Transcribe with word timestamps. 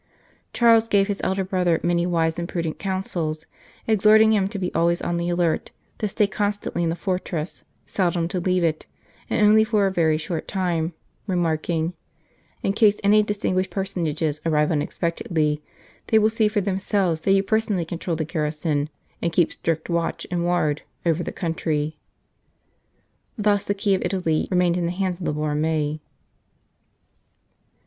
Charles 0.51 0.87
gave 0.87 1.05
his 1.07 1.21
elder 1.23 1.43
brother 1.43 1.79
many 1.83 2.07
wise 2.07 2.39
and 2.39 2.49
prudent 2.49 2.79
counsels, 2.79 3.45
exhorting 3.85 4.33
him 4.33 4.47
to 4.47 4.57
be 4.57 4.73
always 4.73 4.99
on 4.99 5.17
the 5.17 5.29
alert, 5.29 5.69
to 5.99 6.07
stay 6.07 6.25
constantly 6.25 6.81
in 6.81 6.89
the 6.89 6.95
fortress, 6.95 7.63
seldom 7.85 8.27
to 8.29 8.39
leave 8.39 8.63
it, 8.63 8.87
and 9.29 9.45
only 9.45 9.63
for 9.63 9.85
a 9.85 9.91
very 9.91 10.17
short 10.17 10.47
time, 10.47 10.93
remarking:" 11.27 11.93
In 12.63 12.73
case 12.73 12.99
any 13.03 13.21
distinguished 13.21 13.69
personages 13.69 14.41
arrive 14.43 14.71
unexpectedly, 14.71 15.61
they 16.07 16.17
will 16.17 16.31
see 16.31 16.47
for 16.47 16.61
themselves 16.61 17.21
that 17.21 17.33
you 17.33 17.43
personally 17.43 17.85
control 17.85 18.15
the 18.15 18.25
garrison, 18.25 18.89
and 19.21 19.31
keep 19.31 19.53
strict 19.53 19.87
watch 19.87 20.25
and 20.31 20.43
ward 20.43 20.81
over 21.05 21.21
the 21.21 21.31
country." 21.31 21.99
Thus 23.37 23.63
the 23.65 23.75
key 23.75 23.93
of 23.93 24.01
Italy 24.03 24.47
remained 24.49 24.77
in 24.77 24.87
the 24.87 24.91
hands 24.93 25.19
of 25.19 25.25
the 25.25 25.33
Borromei. 25.33 25.99